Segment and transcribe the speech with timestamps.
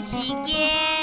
[0.00, 0.99] 時间。